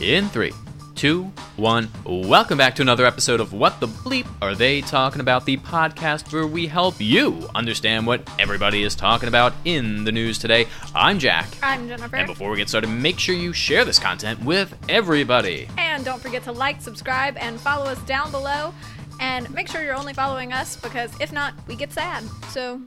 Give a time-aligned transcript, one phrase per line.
[0.00, 0.52] In three,
[0.94, 1.24] two,
[1.56, 1.90] one.
[2.06, 5.44] Welcome back to another episode of What the Bleep Are They Talking About?
[5.44, 10.38] The podcast where we help you understand what everybody is talking about in the news
[10.38, 10.66] today.
[10.94, 11.48] I'm Jack.
[11.62, 12.16] I'm Jennifer.
[12.16, 15.68] And before we get started, make sure you share this content with everybody.
[15.76, 18.72] And don't forget to like, subscribe, and follow us down below.
[19.20, 22.24] And make sure you're only following us because if not, we get sad.
[22.48, 22.80] So,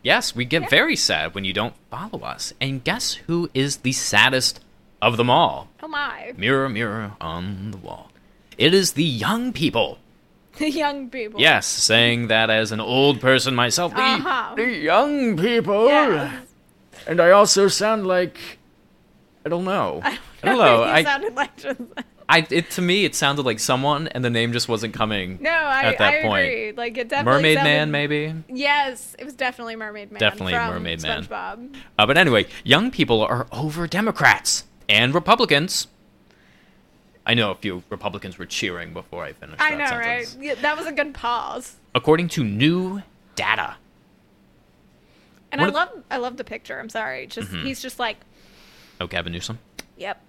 [0.00, 0.68] Yes, we get Yeah.
[0.68, 2.52] very sad when you don't follow us.
[2.60, 4.60] And guess who is the saddest
[5.02, 5.68] of them all?
[5.82, 6.32] oh my.
[6.36, 8.10] Mirror, mirror on the wall.
[8.56, 9.98] It is the young people.
[10.58, 11.40] The young people.
[11.40, 13.94] Yes, saying that as an old person myself.
[13.94, 14.54] The, Uh-huh.
[14.56, 15.86] the young people.
[15.86, 16.34] Yes.
[17.06, 18.36] And I also sound like.
[19.46, 20.00] I don't know.
[20.04, 20.82] I don't know.
[20.82, 21.80] I, sounded like just.
[22.28, 25.48] I, it, to me, it sounded like someone, and the name just wasn't coming No,
[25.50, 26.46] I, at that I point.
[26.48, 26.72] agree.
[26.72, 28.34] Like it definitely Mermaid sounded- Man, maybe?
[28.48, 30.18] Yes, it was definitely Mermaid Man.
[30.18, 31.22] Definitely Mermaid Man.
[31.22, 31.76] SpongeBob.
[31.96, 35.86] Uh, but anyway, young people are over Democrats and Republicans.
[37.26, 40.34] I know a few Republicans were cheering before I finished I that know, sentence.
[40.34, 40.44] right?
[40.44, 41.76] Yeah, that was a good pause.
[41.94, 43.02] According to new
[43.34, 43.76] data,
[45.52, 46.78] And I love, I love the picture.
[46.78, 47.26] I'm sorry.
[47.26, 47.66] Just Mm-hmm.
[47.66, 48.16] he's just like,
[49.00, 49.58] oh, Gavin Newsom.
[49.96, 50.22] yep.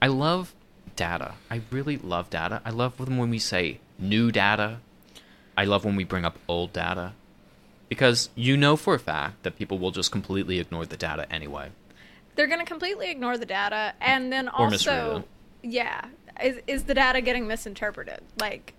[0.00, 0.54] I love
[0.94, 1.34] data.
[1.50, 2.60] I really love data.
[2.64, 4.78] I love when when we say new data.
[5.56, 7.12] I love when we bring up old data.
[7.88, 11.70] Because you know for a fact that people will just completely ignore the data anyway.
[12.34, 15.24] They're going to completely ignore the data, and then also,
[15.62, 16.06] yeah,
[16.42, 18.20] is is the data getting misinterpreted?
[18.40, 18.72] Like,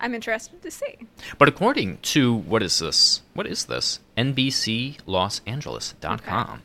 [0.00, 0.96] I'm interested to see.
[1.38, 3.22] But according to what is this?
[3.34, 4.00] What is this?
[4.16, 6.62] NBCLosAngeles.com.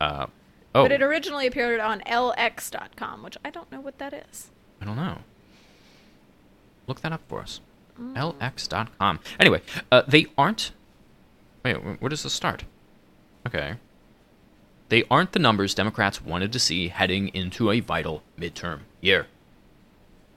[0.00, 0.26] Uh,
[0.74, 4.50] oh, But it originally appeared on LX.com, which I don't know what that is.
[4.80, 5.18] I don't know.
[6.86, 7.60] Look that up for us.
[8.00, 8.14] Mm.
[8.38, 9.20] LX.com.
[9.40, 10.72] Anyway, uh, they aren't.
[11.64, 12.64] Wait, wh- where does this start?
[13.46, 13.74] Okay.
[14.88, 19.26] They aren't the numbers Democrats wanted to see heading into a vital midterm year.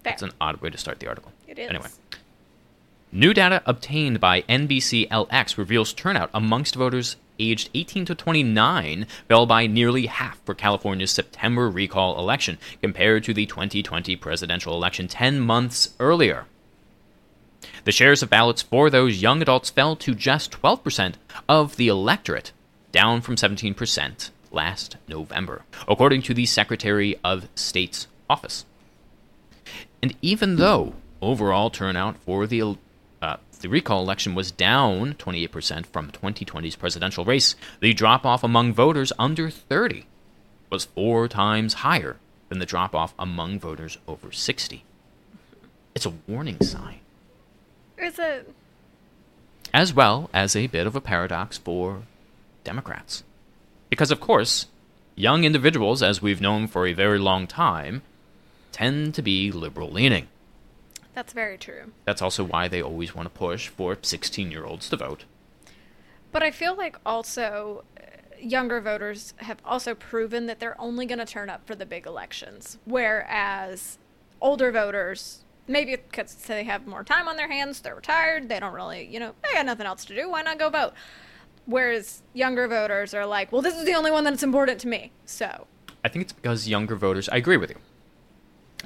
[0.03, 0.11] Fair.
[0.11, 1.31] That's an odd way to start the article.
[1.47, 1.69] It is.
[1.69, 1.87] Anyway.
[3.11, 9.65] New data obtained by NBCLX reveals turnout amongst voters aged 18 to 29 fell by
[9.65, 15.95] nearly half for California's September recall election compared to the 2020 presidential election 10 months
[15.99, 16.45] earlier.
[17.85, 21.15] The shares of ballots for those young adults fell to just 12%
[21.47, 22.51] of the electorate,
[22.91, 28.65] down from 17% last November, according to the Secretary of State's office.
[30.01, 32.77] And even though overall turnout for the
[33.21, 38.73] uh, the recall election was down 28% from 2020's presidential race, the drop off among
[38.73, 40.05] voters under 30
[40.69, 42.15] was four times higher
[42.47, 44.85] than the drop off among voters over 60.
[45.93, 46.99] It's a warning sign,
[47.97, 48.53] Is it?
[49.73, 52.03] as well as a bit of a paradox for
[52.63, 53.23] Democrats.
[53.89, 54.67] Because, of course,
[55.15, 58.01] young individuals, as we've known for a very long time,
[58.71, 60.27] tend to be liberal leaning.
[61.13, 61.91] That's very true.
[62.05, 65.25] That's also why they always want to push for 16 year olds to vote.
[66.31, 68.03] But I feel like also uh,
[68.39, 72.05] younger voters have also proven that they're only going to turn up for the big
[72.05, 73.97] elections, whereas
[74.39, 78.73] older voters maybe because they have more time on their hands, they're retired, they don't
[78.73, 80.93] really, you know, they got nothing else to do, why not go vote?
[81.69, 85.11] Whereas younger voters are like, well, this is the only one that's important to me.
[85.25, 85.67] So,
[86.03, 87.75] I think it's because younger voters, I agree with you.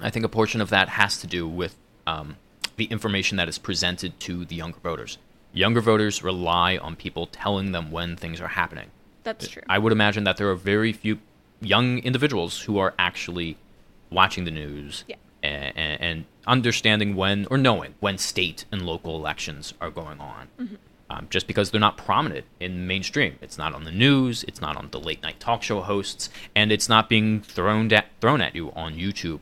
[0.02, 2.36] I think a portion of that has to do with um,
[2.76, 5.18] the information that is presented to the younger voters.
[5.54, 8.90] Younger voters rely on people telling them when things are happening.
[9.24, 9.62] that's true.
[9.70, 11.20] I would imagine that there are very few
[11.62, 13.56] young individuals who are actually
[14.10, 15.16] watching the news Yeah.
[15.42, 20.48] and, and understanding when or knowing when state and local elections are going on.
[20.60, 20.76] Mm-hmm.
[21.16, 24.76] Um, just because they're not prominent in mainstream, it's not on the news, it's not
[24.76, 28.56] on the late night talk show hosts, and it's not being thrown at thrown at
[28.56, 29.40] you on YouTube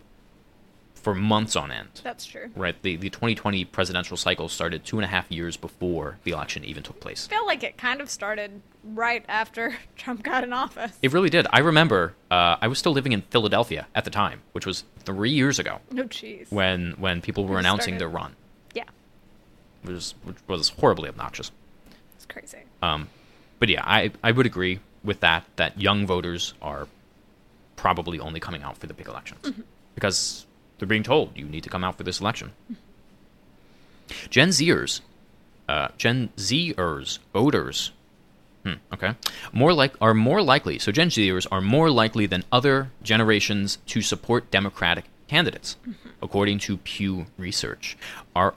[0.93, 1.87] for months on end.
[2.03, 2.49] that's true.
[2.55, 6.65] Right, the the 2020 presidential cycle started two and a half years before the election
[6.65, 7.27] even took place.
[7.31, 10.91] I feel like it kind of started right after Trump got in office.
[11.01, 11.47] It really did.
[11.53, 15.31] I remember uh, I was still living in Philadelphia at the time, which was three
[15.31, 16.51] years ago No, jeez.
[16.51, 17.99] when when people were announcing started.
[18.01, 18.35] their run,
[18.75, 18.83] Yeah,
[19.83, 21.51] which was, which was horribly obnoxious.
[22.21, 22.63] It's crazy.
[22.83, 23.09] Um,
[23.59, 25.45] but yeah, I I would agree with that.
[25.55, 26.87] That young voters are
[27.75, 29.51] probably only coming out for the big elections
[29.95, 30.45] because
[30.77, 32.51] they're being told you need to come out for this election.
[34.29, 35.01] Gen Zers,
[35.67, 37.91] uh, Gen Zers voters,
[38.63, 39.15] hmm, okay,
[39.51, 40.77] more like are more likely.
[40.77, 45.75] So Gen Zers are more likely than other generations to support Democratic candidates,
[46.21, 47.97] according to Pew Research.
[48.35, 48.53] Are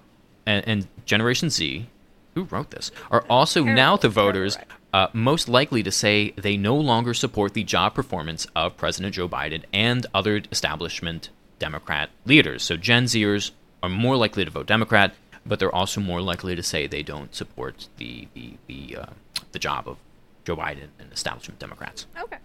[0.46, 1.86] and, and Generation Z,
[2.34, 4.58] who wrote this, are also Carol- now the voters
[4.92, 9.28] uh, most likely to say they no longer support the job performance of President Joe
[9.28, 12.62] Biden and other establishment Democrat leaders.
[12.62, 13.50] So Gen Zers
[13.82, 15.14] are more likely to vote Democrat,
[15.44, 19.06] but they're also more likely to say they don't support the the the, uh,
[19.52, 19.98] the job of
[20.44, 22.06] Joe Biden and establishment Democrats.
[22.18, 22.38] Okay.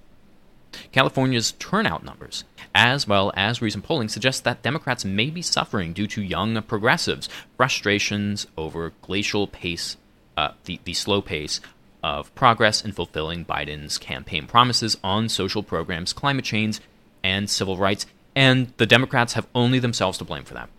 [0.92, 2.44] California's turnout numbers,
[2.74, 7.30] as well as recent polling, suggests that Democrats may be suffering due to young progressives'
[7.58, 9.98] frustrations over glacial pace,
[10.38, 11.62] uh, the, the slow pace
[12.04, 16.80] of progress in fulfilling Biden's campaign promises on social programs, climate change,
[17.24, 18.06] and civil rights.
[18.36, 20.70] And the Democrats have only themselves to blame for that.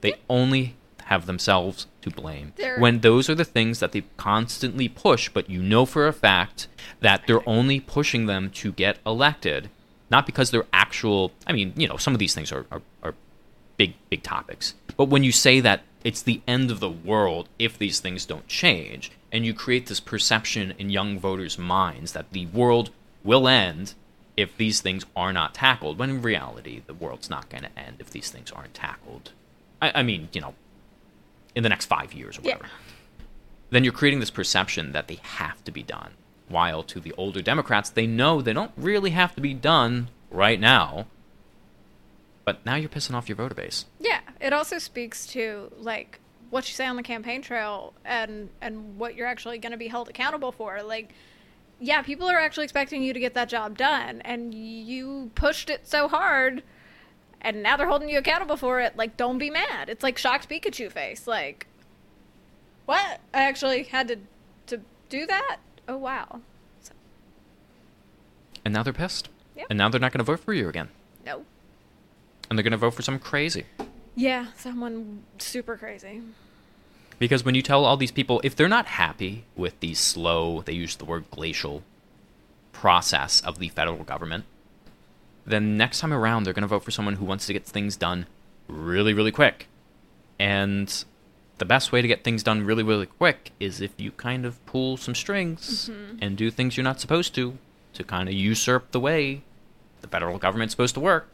[0.00, 4.88] They only have themselves to blame They're- when those are the things that they constantly
[4.88, 6.68] push, but you know for a fact
[7.00, 9.68] that they're only pushing them to get elected,
[10.10, 11.32] not because they're actual.
[11.46, 13.14] I mean, you know, some of these things are, are, are
[13.76, 14.74] big, big topics.
[14.96, 18.46] But when you say that it's the end of the world if these things don't
[18.46, 22.90] change, and you create this perception in young voters' minds that the world
[23.24, 23.94] will end
[24.36, 27.96] if these things are not tackled, when in reality, the world's not going to end
[27.98, 29.32] if these things aren't tackled.
[29.82, 30.54] I, I mean, you know,
[31.56, 32.54] in the next five years or Yeah.
[32.56, 32.70] whatever.
[33.70, 36.12] Then you're creating this perception that they have to be done.
[36.48, 40.60] While to the older Democrats, they know they don't really have to be done right
[40.60, 41.06] now.
[42.44, 43.86] But now you're pissing off your voter base.
[43.98, 46.20] Yeah, it also speaks to like
[46.50, 49.88] what you say on the campaign trail and and what you're actually going to be
[49.88, 50.80] held accountable for.
[50.84, 51.12] Like,
[51.80, 55.88] yeah, people are actually expecting you to get that job done, and you pushed it
[55.88, 56.62] so hard,
[57.40, 58.96] and now they're holding you accountable for it.
[58.96, 59.88] Like, don't be mad.
[59.88, 61.26] It's like shocked Pikachu face.
[61.26, 61.66] Like,
[62.86, 63.20] what?
[63.34, 64.18] I actually had to
[64.66, 65.58] to do that.
[65.88, 66.40] Oh wow.
[66.82, 66.92] So,
[68.64, 69.28] And now they're pissed.
[69.56, 69.66] Yep.
[69.70, 70.88] And now they're not going to vote for you again.
[71.24, 71.44] no.
[72.48, 73.64] And they're going to vote for some crazy.
[74.14, 76.22] Yeah, someone super crazy.
[77.18, 80.72] Because when you tell all these people, if they're not happy with the slow, they
[80.74, 81.82] use the word glacial
[82.72, 84.44] process of the federal government,
[85.46, 87.96] then next time around they're going to vote for someone who wants to get things
[87.96, 88.26] done
[88.68, 89.68] really, really quick.
[90.38, 91.04] And
[91.58, 94.64] the best way to get things done really, really quick is if you kind of
[94.66, 96.18] pull some strings mm-hmm.
[96.20, 97.56] and do things you're not supposed to,
[97.94, 99.42] to kind of usurp the way
[100.02, 101.28] the federal government's supposed to work.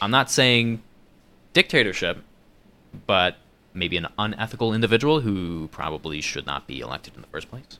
[0.00, 0.82] I'm not saying
[1.52, 2.18] dictatorship,
[3.06, 3.36] but
[3.74, 7.78] maybe an unethical individual who probably should not be elected in the first place.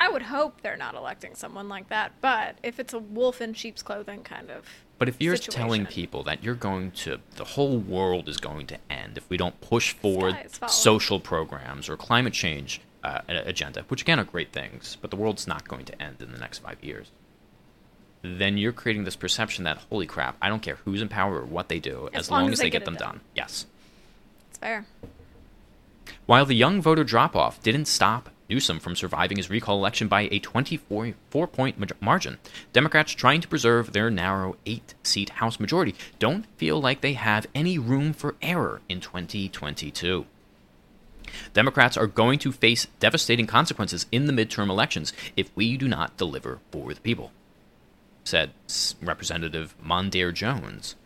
[0.00, 3.52] I would hope they're not electing someone like that, but if it's a wolf in
[3.52, 4.64] sheep's clothing kind of.
[4.98, 8.78] But if you're telling people that you're going to, the whole world is going to
[8.88, 10.36] end if we don't push forward
[10.68, 15.46] social programs or climate change uh, agenda, which again are great things, but the world's
[15.46, 17.10] not going to end in the next five years.
[18.22, 21.44] Then you're creating this perception that holy crap, I don't care who's in power or
[21.44, 23.08] what they do, as, long, as they, get, it them done.
[23.08, 23.20] done.
[23.34, 23.66] Yes.
[24.50, 24.86] It's fair.
[26.26, 30.22] While the young voter drop off didn't stop Newsom from surviving his recall election by
[30.30, 32.38] a 24 four point margin,
[32.72, 37.46] Democrats trying to preserve their narrow eight seat House majority don't feel like they have
[37.54, 40.26] any room for error in 2022.
[41.54, 46.16] Democrats are going to face devastating consequences in the midterm elections if we do not
[46.16, 47.30] deliver for the people,
[48.24, 48.50] said
[49.00, 50.96] Representative Mondaire Jones.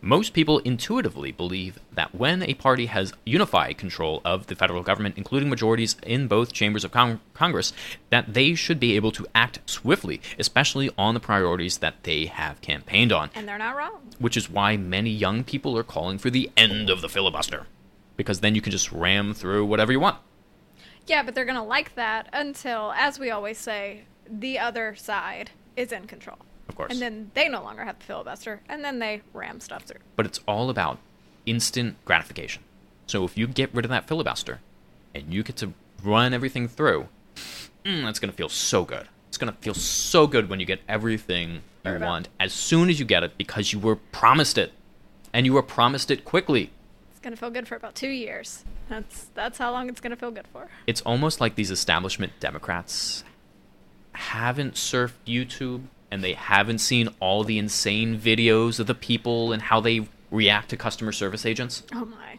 [0.00, 5.18] Most people intuitively believe that when a party has unified control of the federal government,
[5.18, 7.72] including majorities in both chambers of Cong- Congress,
[8.10, 12.60] that they should be able to act swiftly, especially on the priorities that they have
[12.60, 14.00] campaigned on, And they're not wrong.
[14.20, 17.66] which is why many young people are calling for the end of the filibuster.
[18.16, 20.18] Because then you can just ram through whatever you want.
[21.08, 25.50] Yeah, but they're going to like that until, as we always say, the other side
[25.74, 26.38] is in control.
[26.68, 26.92] Of course.
[26.92, 30.00] And then they no longer have to filibuster, and then they ram stuff through.
[30.16, 30.98] but it's all about
[31.46, 32.62] instant gratification.
[33.06, 34.60] So if you get rid of that filibuster
[35.14, 35.72] and you get to
[36.04, 37.08] run everything through,
[37.84, 39.08] mm, that's going to feel so good.
[39.28, 42.90] It's going to feel so good when you get everything you Fair want as soon
[42.90, 44.72] as you get it because you were promised it
[45.32, 46.70] and you were promised it quickly.
[47.10, 48.64] It's going to feel good for about two years.
[48.88, 50.68] That's that's how long it's going to feel good for.
[50.86, 53.24] It's almost like these establishment Democrats
[54.12, 59.62] haven't surfed YouTube and they haven't seen all the insane videos of the people and
[59.62, 61.82] how they react to customer service agents.
[61.94, 62.38] Oh my.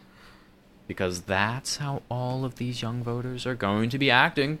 [0.86, 4.58] because that's how all of these young voters are going to be acting.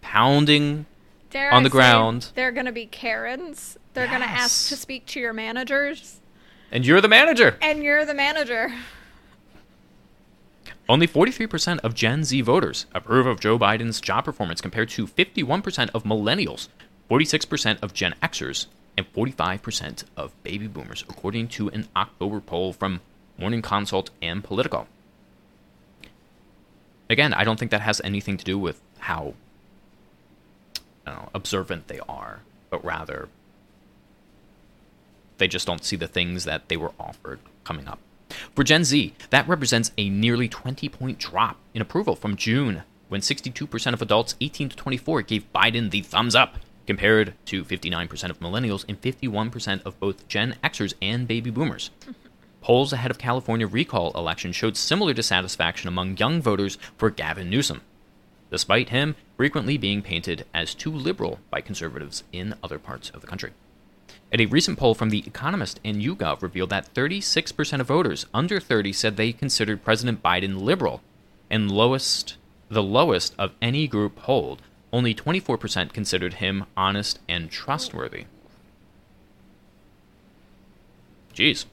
[0.00, 0.86] Pounding.
[1.30, 2.30] Dare On I the ground.
[2.34, 3.76] They're going to be Karens.
[3.92, 6.20] They're going to ask to speak to your managers,
[6.72, 7.58] And you're the manager.
[7.60, 8.72] and you're the manager.
[10.88, 15.90] Only 43% of Gen Z voters approve of Joe Biden's job performance compared to 51%
[15.92, 16.68] of millennials,
[17.10, 23.00] 46% of Gen Xers, and 45% of baby boomers, according to an October poll from
[23.38, 24.86] Morning Consult and Politico.
[27.08, 29.34] Again, I don't think that has anything to do with how
[31.08, 33.28] know, observant they are, but rather
[35.38, 38.00] they just don't see the things that they were offered coming up.
[38.54, 43.20] For Gen Z, that represents a nearly 20 point drop in approval from June, when
[43.20, 46.56] 62% of adults 18 to 24 gave Biden the thumbs up,
[46.88, 51.90] compared to 59% of millennials and 51% of both Gen Xers and baby boomers.
[52.62, 57.82] Polls ahead of California recall election showed similar dissatisfaction among young voters for Gavin Newsom,
[58.50, 63.26] despite him frequently being painted as too liberal by conservatives in other parts of the
[63.26, 63.52] country.
[64.32, 68.60] And a recent poll from The Economist and YouGov revealed that 36% of voters under
[68.60, 71.02] 30 said they considered President Biden liberal,
[71.50, 72.38] and lowest,
[72.70, 74.62] the lowest of any group polled.
[74.92, 78.24] Only 24% considered him honest and trustworthy.
[81.34, 81.66] Jeez.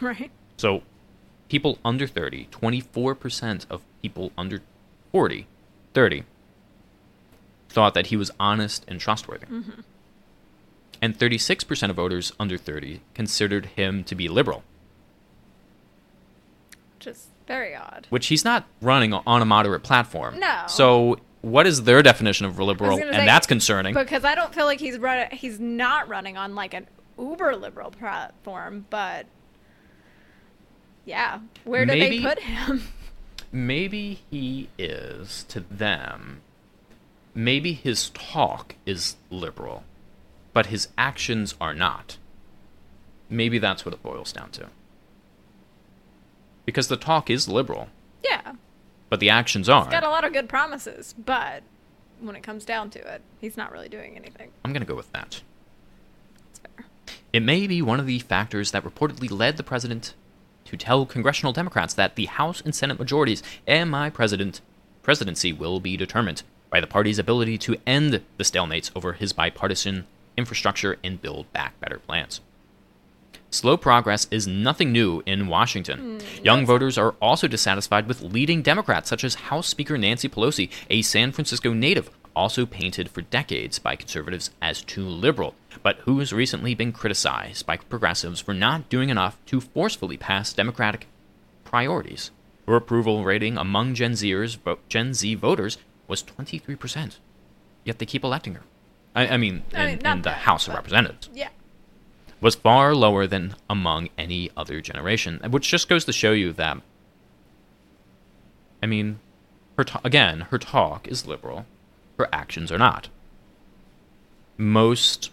[0.00, 0.30] Right.
[0.56, 0.82] So,
[1.48, 4.62] people under 30, 24% of people under
[5.12, 5.46] 40,
[5.94, 6.24] 30,
[7.68, 9.46] thought that he was honest and trustworthy.
[9.46, 9.80] Mm-hmm.
[11.00, 14.62] And 36% of voters under 30 considered him to be liberal,
[16.98, 18.06] Which is very odd.
[18.08, 20.38] which he's not running on a moderate platform.
[20.38, 20.62] No.
[20.68, 22.98] So, what is their definition of liberal?
[22.98, 23.94] And say, that's concerning.
[23.94, 26.86] Because I don't feel like he's run, he's not running on like an
[27.18, 29.26] uber liberal platform, but
[31.04, 32.82] yeah, where do Maybe- they put him?
[33.52, 36.40] maybe he is to them
[37.34, 39.84] maybe his talk is liberal
[40.54, 42.16] but his actions are not
[43.28, 44.68] maybe that's what it boils down to
[46.64, 47.88] because the talk is liberal
[48.24, 48.52] yeah,
[49.12, 51.62] but the actions are He's got a lot of good promises, but
[52.18, 54.48] when it comes down to it, he's not really doing anything.
[54.64, 55.42] i'm going to go with that
[56.50, 56.86] It's fair.
[57.30, 60.14] it may be one of the factors that reportedly led the president
[60.64, 64.62] to tell congressional democrats that the house and senate majorities and my president
[65.02, 70.06] presidency will be determined by the party's ability to end the stalemates over his bipartisan
[70.38, 72.40] infrastructure and build back better plans.
[73.52, 76.18] Slow progress is nothing new in Washington.
[76.18, 80.70] Hmm, Young voters are also dissatisfied with leading Democrats such as House Speaker Nancy Pelosi,
[80.88, 86.18] a San Francisco native, also painted for decades by conservatives as too liberal, but who
[86.20, 91.06] has recently been criticized by progressives for not doing enough to forcefully pass Democratic
[91.62, 92.30] priorities.
[92.66, 94.56] Her approval rating among Gen Zers,
[94.88, 95.76] Gen Z voters
[96.08, 97.18] was 23%.
[97.84, 98.62] Yet they keep electing her.
[99.14, 101.48] I, I mean, in, I mean, in the bad, House of Representatives Yeah,
[102.42, 106.78] was far lower than among any other generation, which just goes to show you that.
[108.82, 109.20] I mean,
[109.78, 111.64] her ta- again, her talk is liberal,
[112.18, 113.08] her actions are not.
[114.58, 115.30] Most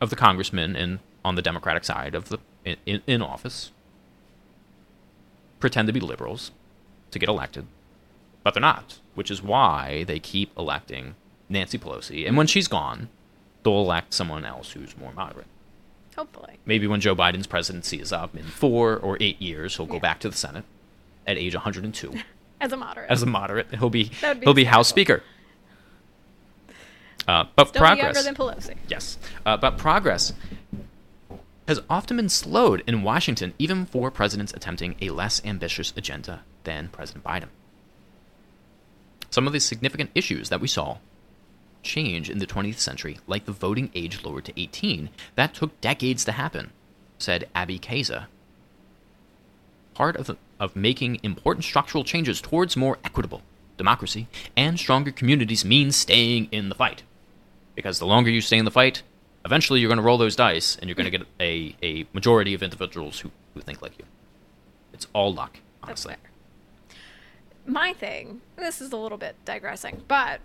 [0.00, 3.70] of the congressmen in on the Democratic side of the in, in, in office
[5.60, 6.50] pretend to be liberals
[7.12, 7.66] to get elected,
[8.42, 11.14] but they're not, which is why they keep electing
[11.48, 13.08] Nancy Pelosi, and when she's gone,
[13.62, 15.46] they'll elect someone else who's more moderate.
[16.16, 16.58] Hopefully.
[16.66, 20.00] Maybe when Joe Biden's presidency is up in four or eight years, he'll go Yeah.
[20.00, 20.64] back to the Senate
[21.26, 22.14] at age 102
[22.60, 23.10] As a moderate.
[23.10, 23.74] as a moderate.
[23.74, 24.88] He'll be, be he'll be House.
[24.88, 25.22] Speaker.
[27.28, 28.76] Uh, but Still progress, younger than Pelosi.
[28.88, 30.32] yes, uh, but progress
[31.68, 36.88] has often been slowed in Washington, even for presidents attempting a less ambitious agenda than
[36.88, 37.48] President Biden.
[39.30, 40.96] Some of the significant issues that we saw
[41.82, 46.24] change in the 20th century, like the voting age lowered to 18, that took decades
[46.24, 46.70] to happen,
[47.18, 48.26] said Abby Kiesa.
[49.94, 53.42] Part of, the, of making important structural changes towards more equitable
[53.76, 57.02] democracy and stronger communities means staying in the fight.
[57.74, 59.02] Because the longer you stay in the fight,
[59.44, 62.52] eventually you're going to roll those dice and you're going to get a, a majority
[62.52, 64.04] of individuals who, who think like you.
[64.92, 66.14] It's all luck, That's honestly.
[67.66, 70.40] My thing, this is a little bit digressing, but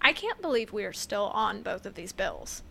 [0.00, 2.62] I can't believe we are still on both of these bills.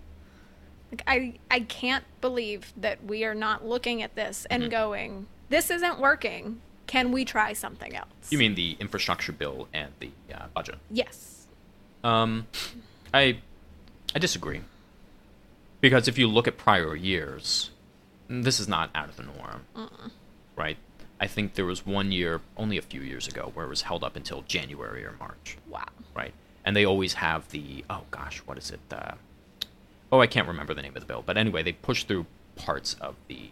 [0.91, 4.71] Like I I can't believe that we are not looking at this and Mm-hmm.
[4.71, 6.61] going, this isn't working.
[6.87, 8.07] Can we try something else?
[8.29, 10.75] You mean the infrastructure bill and the uh, budget?
[10.89, 11.47] Yes.
[12.03, 12.47] Um,
[13.13, 13.39] I
[14.15, 14.61] I disagree.
[15.81, 17.69] Because if you look at prior years,
[18.29, 19.65] this is not out of the norm,
[20.55, 20.77] right?
[21.19, 24.03] I think there was one year, only a few years ago, where it was held
[24.03, 25.85] up until January or March, Wow.
[26.67, 28.81] And they always have the oh gosh, what is it?
[28.91, 29.13] Uh,
[30.11, 32.25] oh, I can't remember the name of the bill, but anyway, they push through
[32.57, 33.51] parts of the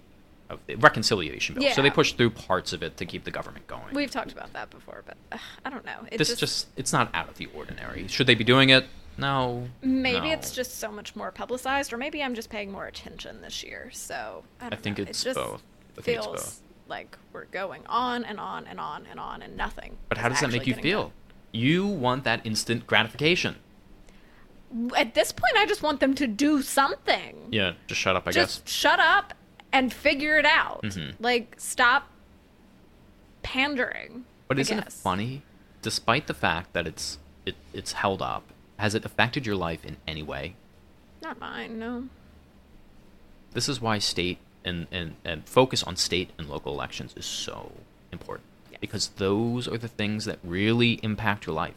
[0.49, 1.71] of the reconciliation bill.
[1.71, 1.93] So they Yeah.
[1.93, 3.93] push through parts of it to keep the government going.
[3.93, 5.99] We've talked about that before, but uh, I don't know.
[6.11, 8.05] It this just, just it's not out of the ordinary.
[8.09, 8.85] Should they be doing it?
[9.17, 9.69] No.
[9.81, 10.33] maybe no.
[10.33, 13.91] it's just so much more publicized, or maybe I'm just paying more attention this year.
[13.93, 15.05] So I, don't think know.
[15.07, 15.63] it's it just both.
[15.97, 16.61] I think it's feels both.
[16.89, 19.95] like we're going on and on and on and on and nothing.
[20.09, 21.03] But how does that make you feel?
[21.03, 21.11] done.
[21.55, 23.55] You want that instant gratification.
[24.97, 27.47] at this point, I just want them to do something.
[27.51, 28.73] Yeah, just shut up, I just guess.
[28.73, 29.33] shut up
[29.71, 30.81] and figure it out.
[30.83, 31.15] Mhm.
[31.19, 32.09] Like, stop
[33.43, 34.25] pandering.
[34.47, 35.01] But I isn't it guess.
[35.01, 35.43] funny?
[35.81, 38.43] Despite the fact that it's it, it's held up,
[38.77, 40.55] has it affected your life in any way?
[41.21, 42.09] Not mine, no.
[43.51, 47.71] This is why state and, and, and focus on state and local elections is so
[48.11, 48.47] important.
[48.79, 51.73] Because those are the things that really impact your life.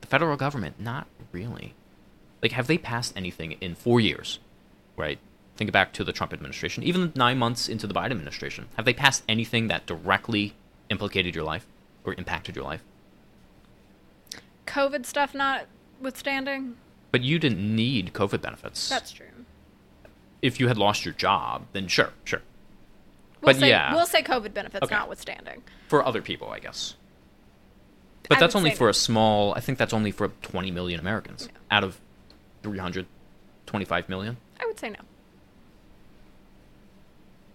[0.00, 1.74] The federal government, not really.
[2.42, 4.38] Like, have they passed anything in four years?
[4.96, 5.18] Right?
[5.56, 8.68] Think back to the Trump administration, even nine months into the Biden administration.
[8.76, 10.54] Have they passed anything that directly
[10.88, 11.66] implicated your life
[12.04, 12.82] or impacted your life?
[14.66, 16.76] COVID stuff notwithstanding.
[17.10, 18.88] But you didn't need COVID benefits.
[18.88, 19.26] That's true.
[20.42, 22.40] if you had lost your job, then sure, sure.
[23.42, 23.94] We'll But say, yeah.
[23.94, 24.94] we'll say COVID benefits Okay.
[24.94, 25.62] notwithstanding.
[25.88, 26.94] For other people, I guess.
[28.28, 28.90] But I that's only for no.
[28.90, 29.54] a small.
[29.54, 31.58] I think that's only for 20 million Americans Yeah.
[31.76, 32.00] out of
[32.62, 34.36] 325 million.
[34.60, 34.98] I would say no.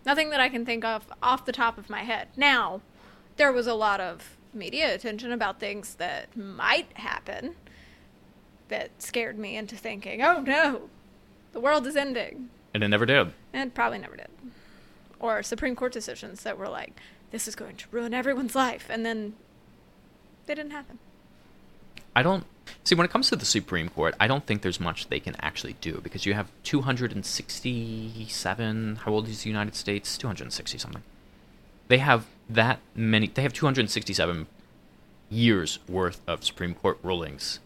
[0.05, 2.27] Nothing that I can think of off the top of my head.
[2.35, 2.81] Now,
[3.37, 7.55] there was a lot of media attention about things that might happen
[8.69, 10.89] that scared me into thinking, oh no,
[11.53, 12.49] the world is ending.
[12.73, 13.33] And it never did.
[13.53, 14.27] And it probably never did.
[15.25, 16.93] Or Supreme Court decisions that were like,
[17.31, 18.85] this is going to ruin everyone's life.
[18.91, 19.33] And then
[20.45, 20.99] they didn't happen.
[22.15, 22.45] I don't
[22.83, 24.13] see when it comes to the Supreme Court.
[24.19, 28.95] I don't think there's much they can actually do because you have 267.
[28.97, 30.15] How old is the United States?
[30.15, 31.01] 260 something.
[31.87, 33.25] They have that many.
[33.27, 34.45] They have 267
[35.31, 37.59] years worth of Supreme Court rulings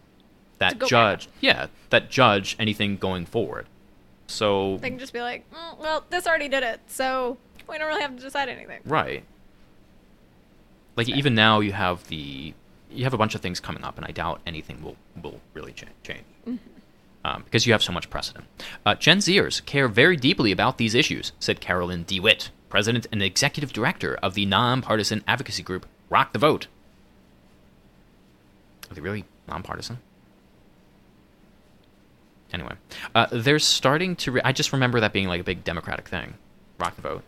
[0.58, 0.88] that go back.
[0.88, 1.28] judge.
[1.42, 3.66] Yeah, that judge anything going forward.
[4.26, 6.80] So They can just be like, mm, well, this already did it.
[6.86, 7.36] So
[7.70, 8.80] we don't really have to decide anything.
[8.84, 9.24] Right.
[10.96, 11.16] Like Fair.
[11.16, 12.54] even now, you have the
[12.90, 15.72] you have a bunch of things coming up, and I doubt anything will will really
[15.72, 16.24] cha- change
[17.24, 18.44] um, because you have so much precedent.
[18.84, 23.72] Uh, Gen Zers care very deeply about these issues," said Carolyn DeWitt, president and executive
[23.72, 26.66] director of the nonpartisan advocacy group Rock the Vote.
[28.90, 29.98] Are they really nonpartisan?
[32.52, 32.72] Anyway,
[33.14, 34.32] uh, they're starting to.
[34.32, 36.34] Re- I just remember that being like a big Democratic thing.
[36.78, 37.22] Rock the vote.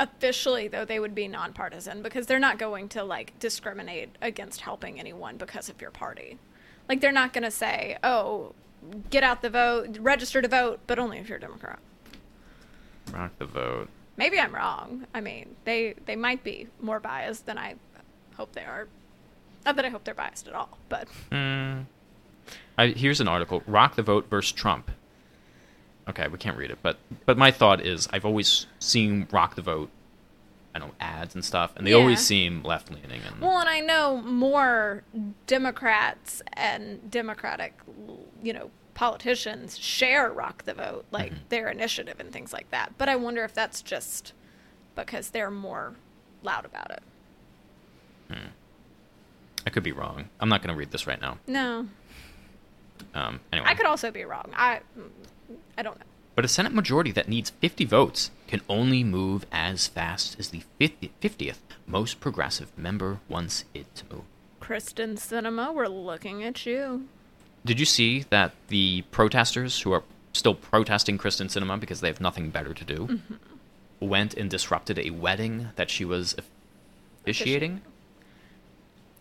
[0.00, 4.98] Officially though they would be nonpartisan because they're not going to like discriminate against helping
[4.98, 6.38] anyone because of your party.
[6.88, 8.52] Like they're not going to say, "Oh,
[9.10, 11.78] get out the vote, register to vote, but only if you're a Democrat."
[13.12, 13.88] Rock the vote.
[14.16, 15.06] Maybe I'm wrong.
[15.14, 17.76] I mean, they they might be more biased than I
[18.36, 18.88] hope they are.
[19.64, 21.86] Not that I hope they're biased at all, but Mm.
[22.76, 24.90] I, here's an article: Rock the vote versus Trump.
[26.08, 29.62] Okay, we can't read it, but but my thought is I've always seen Rock the
[29.62, 29.90] vote.
[30.74, 31.98] I know ads and stuff, and they Yeah.
[31.98, 33.22] always seem left leaning.
[33.26, 35.02] And well, and I know more
[35.46, 37.74] Democrats and Democratic,
[38.42, 41.38] you know, politicians share Rock the Vote, like Mhm.
[41.48, 42.98] their initiative and things like that.
[42.98, 44.32] But I wonder if that's just
[44.96, 45.94] because they're more
[46.42, 47.02] loud about it.
[49.66, 50.28] I could be wrong.
[50.40, 51.38] I'm not going to read this right now.
[51.46, 51.88] No,
[53.14, 54.52] Um, anyway, I could also be wrong.
[54.56, 54.80] I,
[55.76, 56.06] I don't know.
[56.34, 60.62] but a Senate majority that needs 50 votes can only move as fast as the
[60.78, 64.24] 50, 50th most progressive member wants it to move.
[64.60, 67.06] Kyrsten Sinema, we're looking at you.
[67.64, 70.02] Did you see that the protesters who are
[70.32, 74.06] still protesting Kyrsten Sinema because they have nothing better to do mm-hmm.
[74.06, 76.34] went and disrupted a wedding that she was
[77.22, 77.82] officiating?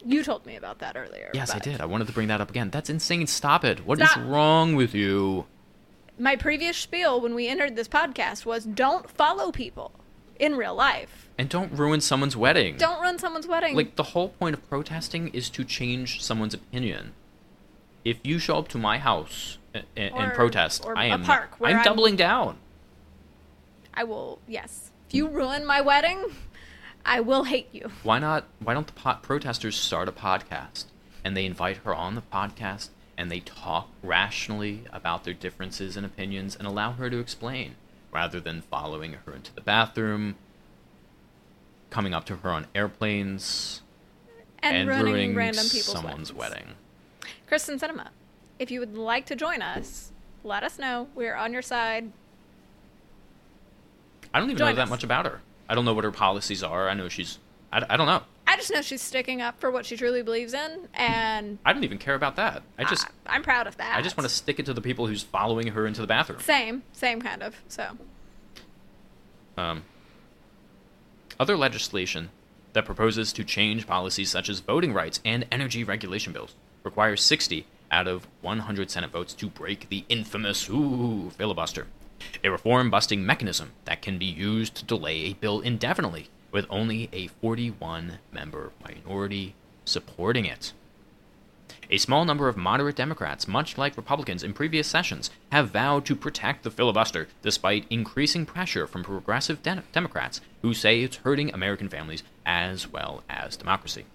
[0.06, 1.30] You told me about that earlier.
[1.34, 1.80] Yes, I did.
[1.80, 2.70] I wanted to bring that up again.
[2.70, 3.28] That's insane.
[3.28, 3.86] Stop it.
[3.86, 4.28] What is Stop.
[4.28, 5.46] wrong with you?
[6.18, 9.92] My previous spiel when we entered this podcast was don't follow people
[10.40, 11.30] in real life.
[11.38, 12.78] And don't ruin someone's wedding.
[12.78, 13.76] Don't run someone's wedding.
[13.76, 17.14] Like the whole point of protesting is to change someone's opinion.
[18.06, 21.78] If you show up to my house and, and protest, or I am park I'm
[21.78, 22.58] I'm- doubling down.
[23.94, 24.92] I will, yes.
[25.08, 26.26] If you ruin my wedding,
[27.06, 27.92] I will hate you.
[28.04, 28.46] Why not?
[28.60, 30.86] Why don't the pot protesters start a podcast
[31.24, 36.06] and they invite her on the podcast and they talk rationally about their differences and
[36.06, 37.76] opinions and allow her to explain
[38.12, 40.36] rather than following her into the bathroom,
[41.90, 43.82] coming up to her on airplanes,
[44.62, 46.60] And, ruining, ruining random people's someone's weddings.
[46.68, 46.76] wedding.
[47.50, 48.10] Kyrsten Sinema,
[48.60, 50.12] if you would like to join us,
[50.44, 51.08] let us know.
[51.16, 52.12] We're on your side.
[54.34, 55.42] I don't even Join know that much about her.
[55.70, 56.90] I don't know what her policies are.
[56.90, 57.38] I know she's.
[57.72, 58.24] I, I don't know.
[58.54, 61.84] I just know she's sticking up for what she truly believes in, and I don't
[61.84, 62.62] even care about that.
[62.78, 63.08] I just.
[63.26, 63.98] I, am proud of that.
[63.98, 66.40] I just want to stick it to the people who's following her into the bathroom.
[66.40, 67.56] Same, same kind of.
[67.68, 67.98] So,
[69.58, 69.82] Um,
[71.40, 72.30] other legislation
[72.74, 76.54] that proposes to change policies such as voting rights and energy regulation bills.
[76.84, 81.88] requires 60 out of 100 Senate votes to break the infamous ooh, filibuster,
[82.44, 87.10] a reform busting mechanism that can be used to delay a bill indefinitely, with only
[87.12, 90.72] a 41 member minority supporting it.
[91.90, 96.16] A small number of moderate Democrats, much like Republicans in previous sessions, have vowed to
[96.16, 101.90] protect the filibuster despite increasing pressure from progressive de- Democrats who say it's hurting American
[101.90, 104.06] families as well as democracy.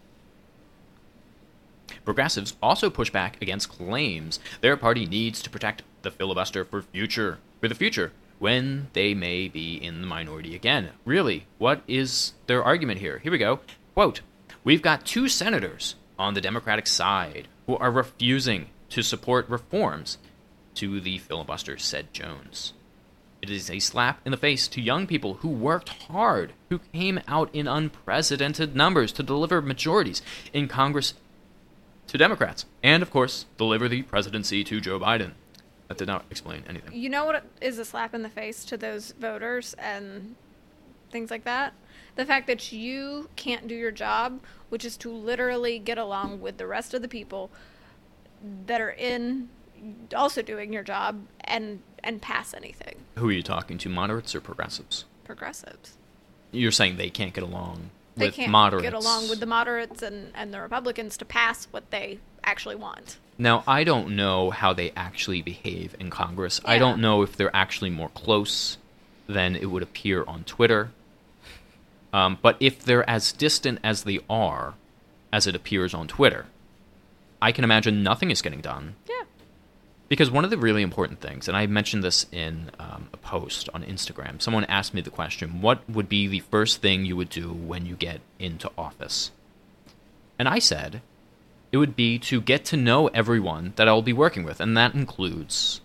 [2.05, 7.39] Progressives also push back against claims their party needs to protect the filibuster for future
[7.61, 10.91] for the future when they may be in the minority again.
[11.05, 13.19] Really, what is their argument here?
[13.19, 13.61] Here we go.
[13.95, 14.21] Quote,
[14.65, 20.19] We've got two senators on the Democratic side who are refusing to support reforms
[20.75, 22.73] to the filibuster, said Jones.
[23.41, 27.21] It is a slap in the face to young people who worked hard, who came
[27.29, 30.23] out in unprecedented numbers to deliver majorities
[30.53, 31.15] in Congress
[32.09, 35.33] to Democrats, and of course, deliver the presidency to Joe Biden.
[35.89, 36.93] That did not explain anything.
[36.95, 40.37] You know what is a slap in the face to those voters and
[41.11, 41.73] things like that?
[42.17, 46.59] The fact that you can't do your job, which is to literally get along with
[46.59, 47.51] the rest of the people
[48.67, 49.49] that are in
[50.15, 52.95] also doing your job and and pass anything.
[53.17, 55.05] Who are you talking to, moderates or progressives?
[55.25, 55.97] Progressives.
[56.53, 58.85] You're saying they can't get along They with can't moderates.
[58.85, 63.19] get along with the moderates and, and the Republicans to pass what they actually want.
[63.39, 66.61] Now, I don't know how they actually behave in Congress.
[66.65, 68.79] I don't know if they're actually more close
[69.29, 70.91] than it would appear on Twitter.
[72.13, 74.75] Um, but if they're as distant as they are,
[75.33, 76.47] as it appears on Twitter,
[77.41, 78.97] I can imagine nothing is getting done.
[79.09, 79.23] Yeah.
[80.09, 83.69] Because one of the really important things, and I mentioned this in um, a post
[83.75, 87.29] on Instagram, someone asked me the question, what would be the first thing you would
[87.29, 89.31] do when you get into office?
[90.39, 91.03] And I said,
[91.71, 94.95] it would be to get to know everyone that I'll be working with, and that
[94.95, 95.81] includes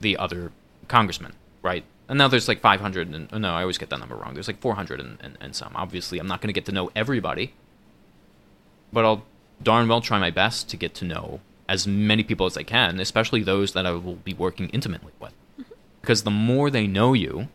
[0.00, 0.52] the other
[0.88, 1.84] congressmen, right?
[2.08, 4.34] And now there's like 500, and oh, no, I always get that number wrong.
[4.34, 5.72] There's like 400 and, and, and some.
[5.74, 7.54] Obviously, I'm not going to get to know everybody,
[8.92, 9.24] but I'll
[9.62, 13.00] darn well try my best to get to know as many people as I can,
[13.00, 15.32] especially those that I will be working intimately with.
[15.58, 15.72] Mm-hmm.
[16.00, 17.48] Because the more they know you,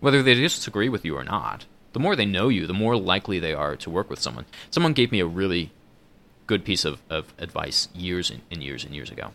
[0.00, 3.38] whether they disagree with you or not, the more they know you, the more likely
[3.38, 4.44] they are to work with someone.
[4.70, 5.72] Someone gave me a really
[6.50, 9.30] good piece of, of advice years and, and years and years ago.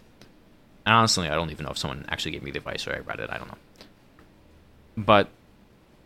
[0.86, 3.00] And honestly, I don't even know if someone actually gave me the advice or I
[3.00, 3.30] read it.
[3.30, 3.58] I don't know.
[4.98, 5.30] But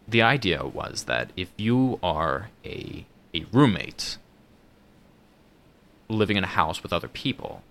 [0.07, 4.17] the idea was that if you are a, a roommate
[6.07, 7.63] living in a house with other people,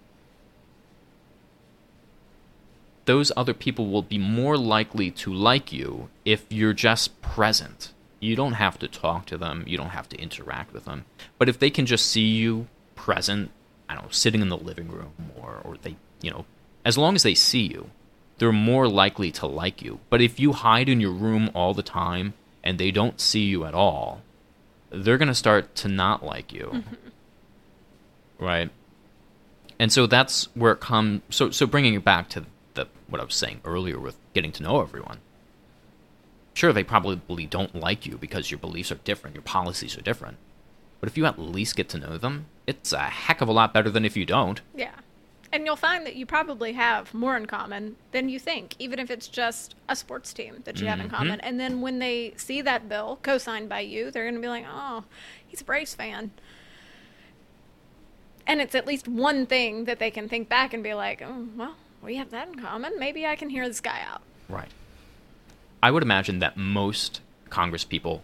[3.04, 7.92] those other people will be more likely to like you if you're just present.
[8.18, 11.04] You don't have to talk to them, you don't have to interact with them.
[11.38, 12.66] But if they can just see you
[12.98, 13.50] present,
[13.88, 16.44] I don't know, sitting in the living room or, or they, you know,
[16.84, 17.90] as long as they see you,
[18.38, 20.00] they're more likely to like you.
[20.10, 22.34] But if you hide in your room all the time
[22.64, 24.22] and they don't see you at all,
[24.90, 26.70] they're going to start to not like you.
[26.72, 28.44] Mm-hmm.
[28.44, 28.70] Right?
[29.78, 33.24] And so that's where it comes so so bringing it back to the what I
[33.24, 35.18] was saying earlier with getting to know everyone.
[36.54, 40.36] Sure, they probably don't like you because your beliefs are different, your policies are different.
[41.00, 43.72] But if you at least get to know them, it's a heck of a lot
[43.72, 44.60] better than if you don't.
[44.74, 44.90] Yeah.
[45.52, 49.10] And you'll find that you probably have more in common than you think, even if
[49.10, 51.10] it's just a sports team that you have in Mhm.
[51.10, 51.40] common.
[51.40, 54.48] And then when they see that bill co signed by you, they're going to be
[54.48, 55.04] like, oh,
[55.46, 56.32] he's a Braves fan.
[58.46, 61.46] And it's at least one thing that they can think back and be like, oh,
[61.56, 62.98] well, we have that in common.
[62.98, 64.22] Maybe I can hear this guy out.
[64.48, 64.70] Right.
[65.82, 68.22] I would imagine that most Congress people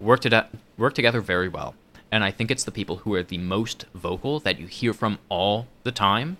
[0.00, 1.74] work, to work together very well.
[2.12, 5.18] And I think it's the people who are the most vocal that you hear from
[5.28, 6.38] all the time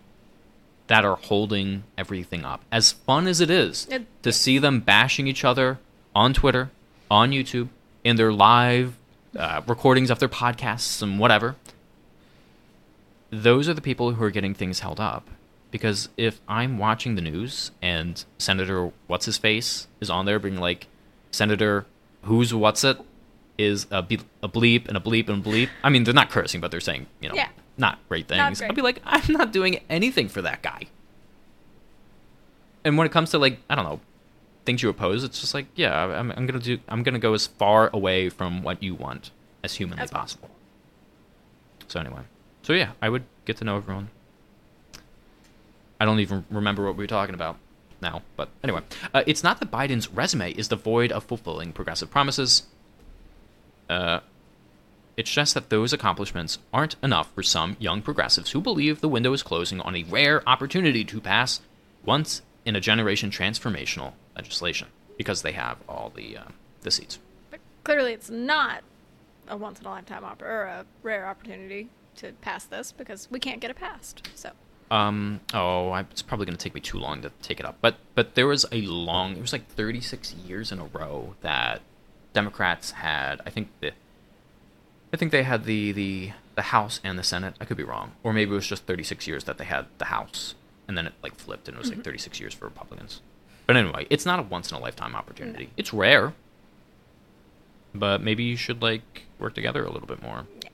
[0.89, 2.65] that are holding everything up.
[2.73, 5.79] As fun as it is It- to see them bashing each other
[6.15, 6.71] on Twitter,
[7.09, 7.69] on YouTube,
[8.03, 8.95] in their live
[9.39, 11.55] uh, recordings of their podcasts and whatever,
[13.31, 15.29] those are the people who are getting things held up.
[15.71, 20.57] Because if I'm watching the news and Senator What's His Face is on there being
[20.57, 20.89] like,
[21.31, 21.87] Senator
[22.23, 22.99] Who's What's It
[23.61, 25.69] is a, be- a bleep and a bleep and a bleep.
[25.85, 27.49] I mean, they're not cursing, but they're saying, you know, Yeah.
[27.77, 28.39] not great things.
[28.39, 28.71] Not great.
[28.71, 30.83] I'd be like, I'm not doing anything for that guy.
[32.85, 34.01] And when it comes to like, I don't know,
[34.65, 37.47] things you oppose, it's just like, yeah, I'm, I'm gonna do, I'm gonna go as
[37.47, 39.31] far away from what you want
[39.63, 40.49] as humanly As possible.
[41.89, 42.23] So anyway,
[42.63, 44.09] so yeah, I would get to know everyone.
[46.01, 47.57] I don't even remember what we were talking about
[48.01, 48.81] now, but anyway,
[49.13, 52.63] uh, it's not that Biden's resume is devoid of fulfilling progressive promises.
[53.91, 54.21] Uh,
[55.17, 59.33] It's just that those accomplishments aren't enough for some young progressives who believe the window
[59.35, 61.61] is closing on a rare opportunity to pass
[62.07, 66.45] once in a generation transformational legislation because they have all the uh,
[66.83, 67.19] the seats.
[67.51, 68.83] But clearly, it's not
[69.49, 73.39] a once in a lifetime op- or a rare opportunity to pass this because we
[73.41, 74.27] can't get it passed.
[74.35, 74.53] So
[74.91, 75.41] Um.
[75.53, 77.77] Oh, I, it's probably going to take me too long to take it up.
[77.83, 79.37] But but there was a long.
[79.37, 81.83] It was like 36 years in a row that
[82.33, 83.41] Democrats had.
[83.47, 83.93] I think the.
[85.13, 87.55] I think they had the the the House and the Senate.
[87.61, 90.07] I could be wrong, or maybe it was just 36 years that they had the
[90.07, 90.55] House,
[90.87, 92.05] and then it like flipped, and it was like mm-hmm.
[92.05, 93.21] 36 years for Republicans.
[93.67, 95.65] But anyway, it's not a once in a lifetime opportunity.
[95.65, 95.71] No.
[95.77, 96.33] It's rare,
[97.95, 100.47] but maybe you should like work together a little bit more.
[100.63, 100.71] yeah,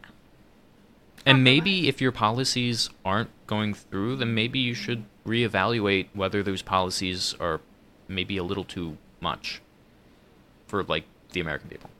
[1.25, 6.63] And maybe if your policies aren't going through, then maybe you should reevaluate whether those
[6.63, 7.61] policies are
[8.09, 9.61] maybe a little too much
[10.67, 11.05] for like
[11.37, 11.91] the American people.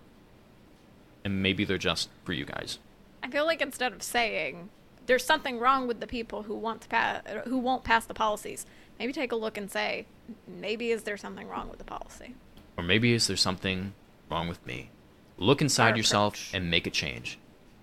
[1.25, 2.79] And maybe they're just for you guys.
[3.23, 4.71] I feel like instead of saying
[5.05, 8.65] there's something wrong with the people who want to pass, who won't pass the policies,
[8.99, 10.07] maybe take a look and say,
[10.49, 12.35] maybe is there something wrong with the policy?
[12.79, 13.93] Or maybe is there something
[14.31, 14.89] wrong with me?
[15.37, 16.55] Look inside Our yourself approach.
[16.55, 17.39] and make a change.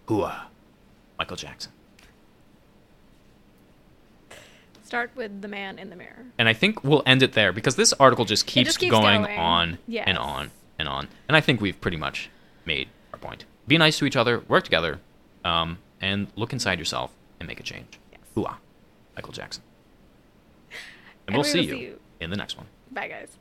[0.07, 0.45] Hooah.
[1.19, 1.71] Michael Jackson.
[4.83, 6.25] Start with the man in the mirror.
[6.37, 9.23] And I think we'll end it there because this article just keeps, just keeps going,
[9.23, 9.37] going.
[9.39, 10.05] on Yes.
[10.07, 11.07] and on and on.
[11.27, 12.29] And I think we've pretty much
[12.65, 13.45] made our point.
[13.67, 14.99] Be nice to each other, work together,
[15.45, 17.99] um, and look inside yourself and make a change.
[18.11, 18.21] Yes.
[18.35, 18.55] Hooah.
[19.15, 19.63] Michael Jackson.
[20.71, 20.77] And,
[21.27, 21.99] And we'll we see you see you.
[22.19, 22.65] in the next one.
[22.91, 23.37] Bye, guys.